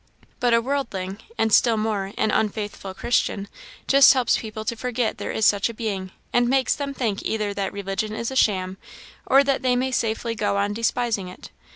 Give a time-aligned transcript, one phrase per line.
[0.39, 3.47] But a worldling, and still more, an unfaithful Christian,
[3.87, 7.53] just helps people to forget there is such a Being, and makes them think either
[7.53, 8.79] that religion is a sham,
[9.27, 11.51] or that they may safely go on despising it.